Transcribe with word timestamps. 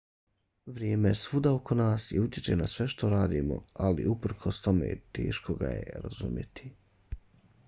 vrijeme 0.77 1.09
je 1.11 1.15
svuda 1.19 1.51
oko 1.57 1.75
nas 1.81 2.07
i 2.15 2.19
utječe 2.23 2.55
na 2.63 2.67
sve 2.73 2.87
što 2.95 3.09
radimo 3.13 3.61
ali 3.87 4.07
uprkos 4.15 4.61
tome 4.69 4.93
teško 5.19 5.53
ga 5.63 5.67
je 5.77 5.99
razumjeti 6.07 6.75